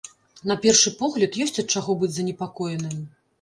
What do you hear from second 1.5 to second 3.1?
ад чаго быць занепакоеным.